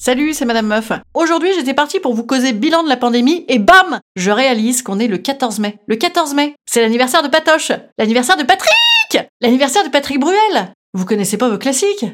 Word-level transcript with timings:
Salut, 0.00 0.32
c'est 0.32 0.44
Madame 0.44 0.68
Meuf. 0.68 0.92
Aujourd'hui, 1.12 1.50
j'étais 1.58 1.74
partie 1.74 1.98
pour 1.98 2.14
vous 2.14 2.22
causer 2.22 2.52
bilan 2.52 2.84
de 2.84 2.88
la 2.88 2.96
pandémie 2.96 3.44
et 3.48 3.58
bam 3.58 3.98
Je 4.14 4.30
réalise 4.30 4.82
qu'on 4.82 5.00
est 5.00 5.08
le 5.08 5.18
14 5.18 5.58
mai. 5.58 5.80
Le 5.88 5.96
14 5.96 6.34
mai, 6.34 6.54
c'est 6.66 6.80
l'anniversaire 6.80 7.24
de 7.24 7.28
Patoche 7.28 7.72
L'anniversaire 7.98 8.36
de 8.36 8.44
Patrick 8.44 9.28
L'anniversaire 9.40 9.82
de 9.82 9.88
Patrick 9.88 10.20
Bruel 10.20 10.72
Vous 10.94 11.04
connaissez 11.04 11.36
pas 11.36 11.48
vos 11.48 11.58
classiques? 11.58 12.04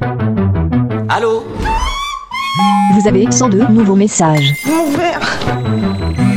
Allô? 1.10 1.44
Vous 2.94 3.06
avez 3.06 3.30
102 3.30 3.66
nouveaux 3.66 3.96
messages. 3.96 4.54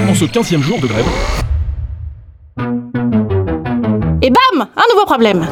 En 0.09 0.15
ce 0.15 0.25
15e 0.25 0.59
jour 0.59 0.79
de 0.81 0.87
grève, 0.87 1.05
Et 4.21 4.29
bam 4.29 4.67
Un 4.75 4.93
nouveau 4.93 5.05
problème 5.05 5.47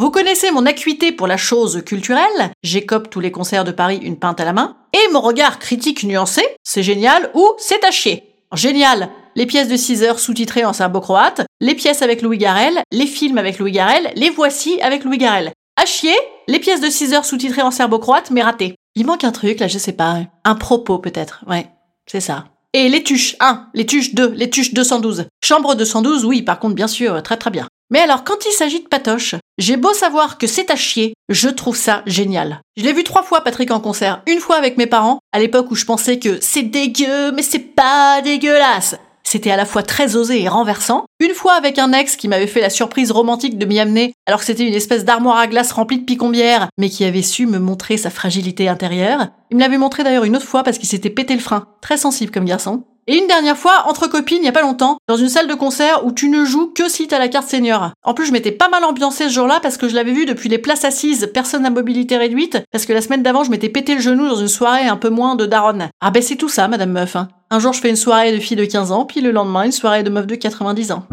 Vous 0.00 0.10
connaissez 0.10 0.50
mon 0.50 0.64
acuité 0.64 1.12
pour 1.12 1.26
la 1.26 1.36
chose 1.36 1.82
culturelle, 1.84 2.52
j'écope 2.62 3.10
tous 3.10 3.20
les 3.20 3.30
concerts 3.30 3.64
de 3.64 3.70
Paris 3.70 4.00
une 4.02 4.18
pinte 4.18 4.40
à 4.40 4.46
la 4.46 4.54
main, 4.54 4.78
et 4.94 5.12
mon 5.12 5.20
regard 5.20 5.58
critique 5.58 6.04
nuancé, 6.04 6.40
c'est 6.62 6.82
génial 6.82 7.30
ou 7.34 7.46
c'est 7.58 7.84
à 7.84 7.90
chier. 7.90 8.24
Génial 8.54 9.10
Les 9.36 9.44
pièces 9.44 9.68
de 9.68 9.76
6 9.76 10.02
heures 10.02 10.18
sous-titrées 10.18 10.64
en 10.64 10.72
serbo-croate, 10.72 11.42
les 11.60 11.74
pièces 11.74 12.00
avec 12.00 12.22
Louis 12.22 12.38
Garrel, 12.38 12.80
les 12.90 13.04
films 13.04 13.36
avec 13.36 13.58
Louis 13.58 13.72
Garrel, 13.72 14.10
les 14.16 14.30
voici 14.30 14.80
avec 14.80 15.04
Louis 15.04 15.18
Garrel. 15.18 15.52
À 15.76 15.84
chier 15.84 16.16
Les 16.48 16.60
pièces 16.60 16.80
de 16.80 16.88
6 16.88 17.12
heures 17.12 17.26
sous-titrées 17.26 17.60
en 17.60 17.70
serbo-croate, 17.70 18.30
mais 18.30 18.42
ratées. 18.42 18.76
Il 18.94 19.04
manque 19.04 19.24
un 19.24 19.32
truc, 19.32 19.60
là, 19.60 19.68
je 19.68 19.76
sais 19.76 19.92
pas. 19.92 20.20
Un 20.44 20.54
propos, 20.54 20.98
peut-être. 20.98 21.44
Ouais, 21.46 21.66
c'est 22.06 22.20
ça. 22.20 22.46
Et 22.72 22.88
les 22.88 23.02
tuches 23.02 23.34
1, 23.40 23.66
les 23.74 23.84
tuches 23.84 24.14
2, 24.14 24.28
les 24.36 24.48
tuches 24.48 24.72
212. 24.72 25.26
Chambre 25.42 25.74
212, 25.74 26.24
oui, 26.24 26.42
par 26.42 26.60
contre, 26.60 26.76
bien 26.76 26.86
sûr, 26.86 27.20
très 27.22 27.36
très 27.36 27.50
bien. 27.50 27.66
Mais 27.90 27.98
alors, 27.98 28.22
quand 28.22 28.46
il 28.46 28.52
s'agit 28.52 28.80
de 28.80 28.86
Patoche, 28.86 29.34
j'ai 29.58 29.76
beau 29.76 29.92
savoir 29.92 30.38
que 30.38 30.46
c'est 30.46 30.70
à 30.70 30.76
chier, 30.76 31.14
je 31.28 31.48
trouve 31.48 31.76
ça 31.76 32.02
génial. 32.06 32.60
Je 32.76 32.84
l'ai 32.84 32.92
vu 32.92 33.02
trois 33.02 33.24
fois, 33.24 33.42
Patrick, 33.42 33.72
en 33.72 33.80
concert. 33.80 34.22
Une 34.28 34.38
fois 34.38 34.56
avec 34.56 34.78
mes 34.78 34.86
parents, 34.86 35.18
à 35.32 35.40
l'époque 35.40 35.72
où 35.72 35.74
je 35.74 35.84
pensais 35.84 36.20
que 36.20 36.38
c'est 36.40 36.62
dégueu, 36.62 37.32
mais 37.32 37.42
c'est 37.42 37.58
pas 37.58 38.20
dégueulasse. 38.22 38.94
C'était 39.30 39.52
à 39.52 39.56
la 39.56 39.64
fois 39.64 39.84
très 39.84 40.16
osé 40.16 40.42
et 40.42 40.48
renversant. 40.48 41.04
Une 41.20 41.34
fois 41.34 41.52
avec 41.52 41.78
un 41.78 41.92
ex 41.92 42.16
qui 42.16 42.26
m'avait 42.26 42.48
fait 42.48 42.60
la 42.60 42.68
surprise 42.68 43.12
romantique 43.12 43.58
de 43.58 43.64
m'y 43.64 43.78
amener 43.78 44.12
alors 44.26 44.40
que 44.40 44.46
c'était 44.46 44.66
une 44.66 44.74
espèce 44.74 45.04
d'armoire 45.04 45.38
à 45.38 45.46
glace 45.46 45.70
remplie 45.70 46.00
de 46.00 46.04
picombières, 46.04 46.68
mais 46.78 46.88
qui 46.88 47.04
avait 47.04 47.22
su 47.22 47.46
me 47.46 47.60
montrer 47.60 47.96
sa 47.96 48.10
fragilité 48.10 48.66
intérieure. 48.66 49.28
Il 49.52 49.56
me 49.56 49.62
l'avait 49.62 49.78
montré 49.78 50.02
d'ailleurs 50.02 50.24
une 50.24 50.34
autre 50.34 50.48
fois 50.48 50.64
parce 50.64 50.78
qu'il 50.78 50.88
s'était 50.88 51.10
pété 51.10 51.34
le 51.34 51.40
frein. 51.40 51.68
Très 51.80 51.96
sensible 51.96 52.32
comme 52.32 52.44
garçon. 52.44 52.82
Et 53.06 53.16
une 53.18 53.26
dernière 53.26 53.56
fois, 53.56 53.84
entre 53.86 54.06
copines, 54.08 54.38
il 54.40 54.44
y 54.44 54.48
a 54.48 54.52
pas 54.52 54.62
longtemps, 54.62 54.98
dans 55.08 55.16
une 55.16 55.28
salle 55.28 55.48
de 55.48 55.54
concert 55.54 56.04
où 56.04 56.12
tu 56.12 56.28
ne 56.28 56.44
joues 56.44 56.68
que 56.68 56.88
si 56.88 57.08
t'as 57.08 57.18
la 57.18 57.28
carte 57.28 57.48
senior. 57.48 57.90
En 58.04 58.14
plus, 58.14 58.26
je 58.26 58.32
m'étais 58.32 58.52
pas 58.52 58.68
mal 58.68 58.84
ambiancée 58.84 59.24
ce 59.28 59.34
jour-là 59.34 59.58
parce 59.62 59.76
que 59.76 59.88
je 59.88 59.94
l'avais 59.94 60.12
vu 60.12 60.26
depuis 60.26 60.48
les 60.48 60.58
places 60.58 60.84
assises, 60.84 61.28
personne 61.32 61.66
à 61.66 61.70
mobilité 61.70 62.16
réduite, 62.16 62.58
parce 62.70 62.86
que 62.86 62.92
la 62.92 63.00
semaine 63.00 63.22
d'avant, 63.22 63.42
je 63.42 63.50
m'étais 63.50 63.68
pété 63.68 63.94
le 63.94 64.00
genou 64.00 64.28
dans 64.28 64.36
une 64.36 64.48
soirée 64.48 64.86
un 64.86 64.96
peu 64.96 65.08
moins 65.08 65.34
de 65.34 65.46
daronne. 65.46 65.88
Ah 66.00 66.10
ben 66.10 66.22
c'est 66.22 66.36
tout 66.36 66.48
ça, 66.48 66.68
madame 66.68 66.92
meuf. 66.92 67.16
hein. 67.16 67.28
Un 67.50 67.58
jour, 67.58 67.72
je 67.72 67.80
fais 67.80 67.90
une 67.90 67.96
soirée 67.96 68.32
de 68.32 68.38
fille 68.38 68.56
de 68.56 68.64
15 68.64 68.92
ans, 68.92 69.06
puis 69.06 69.20
le 69.20 69.32
lendemain, 69.32 69.64
une 69.64 69.72
soirée 69.72 70.02
de 70.04 70.10
meuf 70.10 70.26
de 70.26 70.36
90 70.36 70.92
ans. 70.92 71.04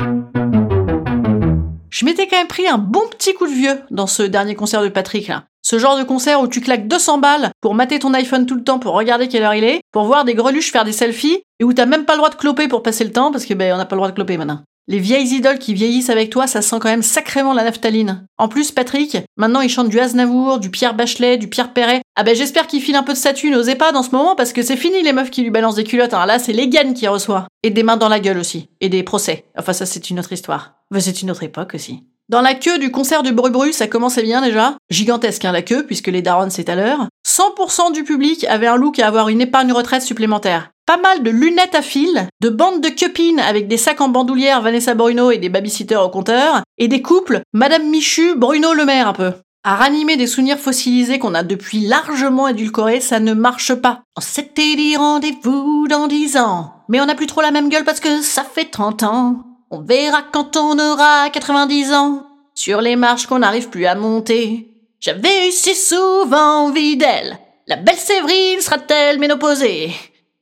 Je 1.90 2.06
m'étais 2.06 2.28
quand 2.28 2.38
même 2.38 2.48
pris 2.48 2.68
un 2.68 2.78
bon 2.78 3.02
petit 3.10 3.34
coup 3.34 3.48
de 3.48 3.52
vieux 3.52 3.80
dans 3.90 4.06
ce 4.08 4.22
dernier 4.22 4.54
concert 4.54 4.84
de 4.84 4.90
Patrick 4.90 5.30
là. 5.30 5.46
Ce 5.70 5.80
genre 5.80 5.98
de 5.98 6.04
concert 6.04 6.40
où 6.40 6.48
tu 6.48 6.62
claques 6.62 6.88
200 6.88 7.18
balles 7.18 7.52
pour 7.60 7.76
mater 7.76 8.00
ton 8.00 8.14
iPhone 8.14 8.46
tout 8.46 8.56
le 8.56 8.64
temps 8.64 8.80
pour 8.80 8.94
regarder 8.94 9.28
quelle 9.28 9.44
heure 9.44 9.54
il 9.54 9.66
est, 9.66 9.82
pour 9.92 10.06
voir 10.06 10.24
des 10.24 10.34
greluches 10.34 10.72
faire 10.72 10.86
des 10.86 10.94
selfies, 10.94 11.42
et 11.60 11.66
où 11.66 11.74
t'as 11.74 11.86
même 11.86 12.06
pas 12.06 12.14
le 12.14 12.20
droit 12.20 12.30
de 12.30 12.36
cloper 12.36 12.70
pour 12.70 12.84
passer 12.84 13.04
le 13.04 13.12
temps, 13.12 13.34
parce 13.34 13.46
que 13.46 13.54
ben 13.54 13.74
on 13.74 13.78
n'a 13.78 13.84
pas 13.84 13.98
le 13.98 14.00
droit 14.00 14.08
de 14.08 14.16
cloper 14.16 14.38
maintenant. 14.38 14.62
Les 14.88 15.00
vieilles 15.00 15.28
idoles 15.36 15.60
qui 15.60 15.74
vieillissent 15.74 16.10
avec 16.10 16.30
toi, 16.30 16.48
ça 16.48 16.62
sent 16.62 16.78
quand 16.80 16.88
même 16.88 17.04
sacrément 17.04 17.52
la 17.52 17.66
naphtaline. 17.66 18.26
En 18.38 18.48
plus, 18.48 18.72
Patrick, 18.72 19.18
maintenant 19.36 19.60
il 19.60 19.68
chante 19.68 19.90
du 19.90 20.00
Aznavour, 20.00 20.60
du 20.60 20.70
Pierre 20.70 20.94
Bachelet, 20.94 21.36
du 21.36 21.50
Pierre 21.50 21.74
Perret. 21.74 22.00
Ah 22.16 22.24
ben 22.24 22.34
j'espère 22.34 22.68
qu'il 22.68 22.82
file 22.82 22.96
un 22.96 23.04
peu 23.04 23.12
de 23.12 23.18
statut 23.18 23.54
aux 23.54 23.64
EHPAD 23.64 23.98
en 23.98 24.04
ce 24.04 24.12
moment 24.12 24.36
parce 24.38 24.54
que 24.54 24.62
c'est 24.62 24.78
fini 24.78 25.04
les 25.04 25.12
meufs 25.12 25.32
qui 25.32 25.42
lui 25.42 25.52
balancent 25.52 25.76
des 25.76 25.84
culottes. 25.84 26.14
hein. 26.14 26.26
Là, 26.26 26.40
c'est 26.40 26.54
les 26.54 26.70
Gaines 26.70 26.94
qui 26.94 27.10
reçoit. 27.10 27.46
Et 27.64 27.72
des 27.72 27.84
mains 27.84 27.98
dans 27.98 28.08
la 28.08 28.22
gueule 28.22 28.38
aussi. 28.38 28.70
Et 28.80 28.88
des 28.88 29.04
procès. 29.04 29.44
Enfin, 29.58 29.74
ça 29.74 29.86
c'est 29.86 30.10
une 30.10 30.20
autre 30.20 30.32
histoire. 30.32 30.76
Enfin, 30.94 31.02
c'est 31.02 31.22
une 31.22 31.30
autre 31.30 31.44
époque 31.44 31.74
aussi. 31.74 32.06
Dans 32.30 32.42
la 32.42 32.56
queue 32.56 32.78
du 32.78 32.92
concert 32.92 33.24
de 33.24 33.32
Bru 33.32 33.52
Bru, 33.52 33.72
ça 33.72 33.88
commençait 33.88 34.22
bien 34.22 34.42
déjà. 34.42 34.76
Gigantesque 34.90 35.46
hein, 35.46 35.54
la 35.54 35.62
queue, 35.62 35.86
puisque 35.86 36.08
les 36.08 36.22
darons 36.22 36.50
c'est 36.50 36.68
à 36.68 36.76
l'heure. 36.76 37.08
100% 37.26 37.94
du 37.94 38.04
public 38.04 38.44
avait 38.50 38.68
un 38.68 38.76
look 38.76 39.00
à 39.00 39.08
avoir 39.08 39.30
une 39.30 39.40
épargne 39.40 39.72
retraite 39.72 40.02
supplémentaire. 40.02 40.72
Pas 40.86 40.98
mal 40.98 41.24
de 41.24 41.30
lunettes 41.30 41.76
à 41.76 41.82
fil, 41.82 42.28
de 42.42 42.50
bandes 42.50 42.82
de 42.82 42.90
copines 42.90 43.40
avec 43.40 43.70
des 43.70 43.78
sacs 43.78 44.02
en 44.02 44.10
bandoulière 44.10 44.62
Vanessa 44.62 44.94
Bruno 44.94 45.32
et 45.32 45.38
des 45.38 45.48
babysitters 45.48 46.04
au 46.04 46.10
compteur, 46.10 46.64
et 46.78 46.90
des 46.90 47.02
couples 47.02 47.40
Madame 47.54 47.90
Michu, 47.90 48.36
Bruno 48.36 48.74
Le 48.74 48.84
Maire 48.84 49.08
un 49.08 49.14
peu. 49.14 49.32
À 49.64 49.76
ranimer 49.76 50.18
des 50.18 50.28
souvenirs 50.28 50.60
fossilisés 50.60 51.20
qu'on 51.20 51.34
a 51.34 51.44
depuis 51.44 51.80
largement 51.80 52.50
édulcorés, 52.50 53.00
ça 53.00 53.22
ne 53.22 53.34
marche 53.34 53.74
pas. 53.74 54.02
On 54.18 54.22
s'était 54.22 54.76
dit 54.76 54.98
rendez-vous 54.98 55.88
dans 55.90 56.08
10 56.08 56.36
ans. 56.38 56.74
Mais 56.90 57.00
on 57.00 57.06
n'a 57.06 57.16
plus 57.16 57.28
trop 57.28 57.42
la 57.42 57.52
même 57.52 57.70
gueule 57.70 57.86
parce 57.86 58.02
que 58.02 58.22
ça 58.22 58.44
fait 58.44 58.66
30 58.66 59.04
ans. 59.04 59.47
On 59.70 59.82
verra 59.82 60.24
quand 60.32 60.56
on 60.56 60.80
aura 60.80 61.30
90 61.30 61.92
ans. 61.92 62.26
Sur 62.56 62.80
les 62.80 62.96
marches 62.96 63.28
qu'on 63.28 63.40
n'arrive 63.40 63.70
plus 63.70 63.86
à 63.86 63.96
monter. 63.96 64.72
J'avais 65.02 65.50
eu 65.50 65.52
si 65.52 65.76
souvent 65.76 66.68
envie 66.68 66.96
d'elle. 66.96 67.38
La 67.68 67.76
belle 67.76 67.98
Séverine 67.98 68.62
sera-t-elle 68.62 69.20
ménopausée 69.20 69.92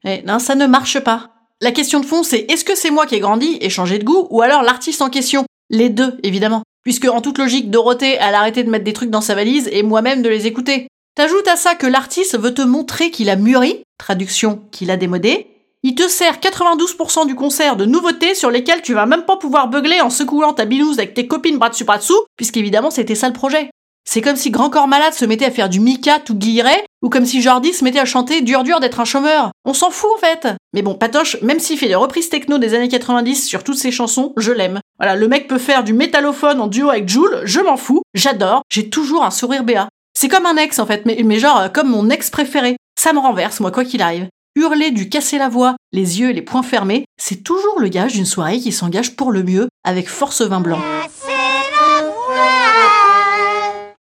Eh, 0.04 0.22
non, 0.28 0.38
ça 0.38 0.54
ne 0.54 0.68
marche 0.68 1.00
pas. 1.00 1.32
La 1.60 1.72
question 1.72 2.00
de 2.00 2.06
fond, 2.06 2.22
c'est 2.22 2.46
est-ce 2.52 2.64
que 2.64 2.76
c'est 2.76 2.92
moi 2.92 3.08
qui 3.08 3.16
ai 3.16 3.20
grandi 3.20 3.58
et 3.62 3.70
changé 3.72 3.98
de 3.98 4.04
goût, 4.04 4.28
ou 4.30 4.44
alors 4.44 4.62
l'artiste 4.62 5.02
en 5.02 5.10
question? 5.10 5.46
Les 5.72 5.90
deux, 5.90 6.20
évidemment. 6.22 6.62
Puisque, 6.84 7.06
en 7.06 7.22
toute 7.22 7.40
logique, 7.40 7.72
Dorothée, 7.72 8.20
a 8.20 8.28
arrêté 8.28 8.64
de 8.64 8.70
mettre 8.70 8.86
des 8.86 8.94
trucs 8.94 9.10
dans 9.10 9.22
sa 9.22 9.34
valise 9.34 9.68
et 9.72 9.82
moi-même 9.82 10.22
de 10.22 10.30
les 10.30 10.46
écouter. 10.46 10.88
T'ajoutes 11.16 11.48
à 11.48 11.56
ça 11.56 11.74
que 11.74 11.88
l'artiste 11.88 12.38
veut 12.38 12.54
te 12.54 12.62
montrer 12.62 13.10
qu'il 13.10 13.32
a 13.32 13.36
mûri, 13.36 13.82
traduction 13.98 14.62
qu'il 14.72 14.92
a 14.92 14.98
démodé, 14.98 15.48
il 15.88 15.94
te 15.94 16.08
sert 16.08 16.40
92% 16.40 17.28
du 17.28 17.36
concert 17.36 17.76
de 17.76 17.86
nouveautés 17.86 18.34
sur 18.34 18.50
lesquelles 18.50 18.82
tu 18.82 18.96
vas 18.96 19.06
même 19.06 19.22
pas 19.22 19.38
pouvoir 19.38 19.68
beugler 19.68 20.02
en 20.02 20.10
secouant 20.10 20.52
ta 20.52 20.66
binouse 20.66 20.98
avec 20.98 21.14
tes 21.14 21.28
copines 21.28 21.60
bras 21.60 21.70
dessus 21.70 21.84
bras 21.84 22.00
dessous, 22.00 22.26
puisqu'évidemment 22.38 22.90
c'était 22.90 23.14
ça 23.14 23.28
le 23.28 23.34
projet. 23.34 23.70
C'est 24.04 24.22
comme 24.22 24.36
si 24.36 24.50
Grand 24.50 24.72
Corps 24.72 24.88
Malade 24.88 25.14
se 25.14 25.26
mettait 25.26 25.46
à 25.46 25.52
faire 25.52 25.70
du 25.70 25.80
Mika 25.80 26.18
tout 26.18 26.34
guilleret, 26.34 26.84
ou 27.04 27.10
comme 27.10 27.28
si 27.28 27.40
Jordi 27.40 27.72
se 27.72 27.84
mettait 27.84 28.00
à 28.00 28.06
chanter 28.06 28.42
Dur 28.42 28.64
dur 28.64 28.80
d'être 28.80 29.00
un 29.00 29.06
chômeur. 29.06 29.52
On 29.64 29.76
s'en 29.76 29.92
fout 29.92 30.10
en 30.16 30.18
fait. 30.18 30.48
Mais 30.74 30.82
bon, 30.82 30.96
Patoche, 30.96 31.40
même 31.44 31.60
s'il 31.60 31.78
fait 31.78 31.88
des 31.88 31.94
reprises 31.94 32.30
techno 32.30 32.58
des 32.58 32.74
années 32.74 32.90
90 32.90 33.46
sur 33.46 33.64
toutes 33.64 33.78
ses 33.78 33.92
chansons, 33.92 34.34
je 34.38 34.52
l'aime. 34.52 34.80
Voilà, 34.98 35.16
le 35.16 35.28
mec 35.28 35.48
peut 35.48 35.60
faire 35.60 35.84
du 35.84 35.94
métallophone 35.94 36.62
en 36.62 36.68
duo 36.68 36.90
avec 36.90 37.08
Jules, 37.08 37.42
je 37.44 37.60
m'en 37.60 37.78
fous, 37.78 38.02
j'adore, 38.16 38.64
j'ai 38.72 38.90
toujours 38.90 39.24
un 39.24 39.30
sourire 39.30 39.64
béat. 39.64 39.90
C'est 40.18 40.30
comme 40.30 40.48
un 40.48 40.58
ex 40.58 40.80
en 40.80 40.88
fait, 40.88 41.06
mais, 41.06 41.40
genre 41.40 41.60
euh, 41.60 41.70
comme 41.70 41.90
mon 41.90 42.10
ex 42.10 42.32
préféré. 42.32 42.76
Ça 43.00 43.14
me 43.14 43.20
renverse, 43.20 43.60
moi, 43.60 43.70
quoi 43.70 43.86
qu'il 43.86 44.02
arrive. 44.02 44.28
Hurler 44.58 44.92
du 44.92 45.10
casser 45.10 45.38
la 45.38 45.50
voix, 45.50 45.76
les 45.92 46.22
yeux 46.22 46.30
et 46.30 46.34
les 46.34 46.42
poings 46.42 46.64
fermés, 46.64 47.04
c'est 47.18 47.44
toujours 47.44 47.78
le 47.82 47.90
gage 47.90 48.14
d'une 48.14 48.26
soirée 48.26 48.58
qui 48.58 48.72
s'engage 48.72 49.18
pour 49.18 49.34
le 49.34 49.44
mieux 49.44 49.68
avec 49.84 50.08
force 50.08 50.42
vin 50.42 50.62
blanc. 50.62 50.80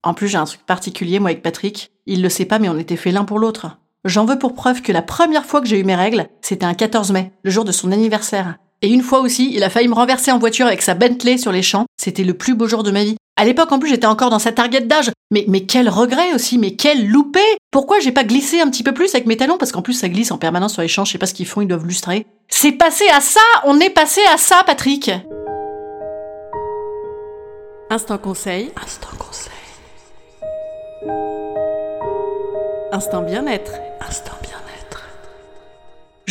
En 0.01 0.13
plus, 0.13 0.29
j'ai 0.29 0.37
un 0.37 0.45
truc 0.45 0.61
particulier, 0.65 1.19
moi, 1.19 1.31
avec 1.31 1.43
Patrick. 1.43 1.91
Il 2.05 2.21
le 2.21 2.29
sait 2.29 2.45
pas, 2.45 2.59
mais 2.59 2.69
on 2.69 2.79
était 2.79 2.95
fait 2.95 3.11
l'un 3.11 3.25
pour 3.25 3.37
l'autre. 3.37 3.79
J'en 4.05 4.23
veux 4.23 4.39
pour 4.39 4.53
preuve 4.53 4.81
que 4.81 4.93
la 4.93 5.01
première 5.01 5.45
fois 5.45 5.59
que 5.59 5.67
j'ai 5.67 5.79
eu 5.79 5.83
mes 5.83 5.95
règles, 5.95 6.29
c'était 6.41 6.65
un 6.65 6.73
14 6.73 7.11
mai, 7.11 7.33
le 7.43 7.51
jour 7.51 7.65
de 7.65 7.73
son 7.73 7.91
anniversaire. 7.91 8.57
Et 8.81 8.87
une 8.87 9.01
fois 9.01 9.19
aussi, 9.19 9.51
il 9.53 9.63
a 9.63 9.69
failli 9.69 9.89
me 9.89 9.93
renverser 9.93 10.31
en 10.31 10.39
voiture 10.39 10.67
avec 10.67 10.83
sa 10.83 10.93
Bentley 10.93 11.37
sur 11.37 11.51
les 11.51 11.63
champs. 11.63 11.85
C'était 11.97 12.23
le 12.23 12.33
plus 12.33 12.55
beau 12.55 12.67
jour 12.67 12.83
de 12.83 12.91
ma 12.91 13.03
vie. 13.03 13.17
À 13.37 13.43
l'époque, 13.43 13.71
en 13.73 13.79
plus, 13.79 13.89
j'étais 13.89 14.07
encore 14.07 14.29
dans 14.29 14.39
sa 14.39 14.53
target 14.53 14.81
d'âge. 14.81 15.11
Mais, 15.29 15.43
mais 15.49 15.65
quel 15.65 15.89
regret 15.89 16.33
aussi, 16.33 16.57
mais 16.57 16.75
quel 16.75 17.07
loupé 17.07 17.41
Pourquoi 17.69 17.99
j'ai 17.99 18.13
pas 18.13 18.23
glissé 18.23 18.61
un 18.61 18.69
petit 18.69 18.83
peu 18.83 18.93
plus 18.93 19.13
avec 19.13 19.27
mes 19.27 19.35
talons? 19.35 19.57
Parce 19.57 19.73
qu'en 19.73 19.81
plus, 19.81 19.93
ça 19.93 20.07
glisse 20.07 20.31
en 20.31 20.37
permanence 20.37 20.73
sur 20.73 20.81
les 20.81 20.87
champs, 20.87 21.03
je 21.03 21.11
sais 21.11 21.17
pas 21.17 21.25
ce 21.25 21.33
qu'ils 21.33 21.45
font, 21.45 21.61
ils 21.61 21.67
doivent 21.67 21.85
lustrer. 21.85 22.27
C'est 22.47 22.71
passé 22.71 23.03
à 23.13 23.19
ça 23.19 23.41
On 23.65 23.79
est 23.79 23.89
passé 23.89 24.21
à 24.33 24.37
ça, 24.37 24.63
Patrick 24.65 25.11
Instant 27.89 28.17
conseil. 28.17 28.71
Instant 28.81 29.17
conseil. 29.19 29.51
Instant 32.93 33.21
bien-être. 33.21 33.73
Instant 34.07 34.31
bien-être. 34.31 34.34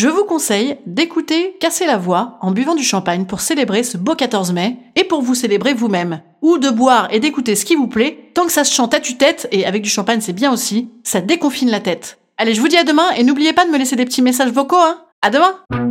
Je 0.04 0.10
vous 0.10 0.24
conseille 0.24 0.76
d'écouter 0.84 1.56
Casser 1.60 1.86
la 1.86 1.96
voix 1.96 2.36
en 2.42 2.50
buvant 2.50 2.74
du 2.74 2.82
champagne 2.82 3.24
pour 3.24 3.40
célébrer 3.40 3.82
ce 3.82 3.96
beau 3.96 4.14
14 4.14 4.52
mai 4.52 4.76
et 4.96 5.04
pour 5.04 5.22
vous 5.22 5.34
célébrer 5.34 5.72
vous-même. 5.72 6.20
Ou 6.42 6.58
de 6.58 6.68
boire 6.68 7.08
et 7.10 7.20
d'écouter 7.20 7.56
ce 7.56 7.64
qui 7.64 7.74
vous 7.74 7.86
plaît, 7.86 8.30
tant 8.34 8.44
que 8.44 8.52
ça 8.52 8.64
se 8.64 8.74
chante 8.74 8.92
à 8.92 9.00
tue-tête, 9.00 9.48
et 9.50 9.64
avec 9.64 9.80
du 9.80 9.88
champagne 9.88 10.20
c'est 10.20 10.34
bien 10.34 10.52
aussi, 10.52 10.90
ça 11.04 11.22
déconfine 11.22 11.70
la 11.70 11.80
tête. 11.80 12.18
Allez, 12.36 12.52
je 12.52 12.60
vous 12.60 12.68
dis 12.68 12.76
à 12.76 12.84
demain 12.84 13.12
et 13.16 13.24
n'oubliez 13.24 13.54
pas 13.54 13.64
de 13.64 13.70
me 13.70 13.78
laisser 13.78 13.96
des 13.96 14.04
petits 14.04 14.20
messages 14.20 14.52
vocaux, 14.52 14.76
hein. 14.76 15.00
À 15.22 15.30
demain! 15.30 15.83